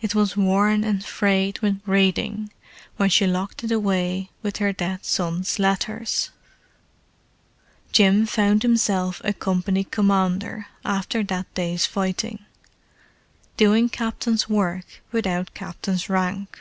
[0.00, 2.50] It was worn and frayed with reading
[2.96, 6.30] when she locked it away with her dead son's letters.
[7.92, 16.60] Jim found himself a company commander after that day's fighting—doing captain's work without captain's rank.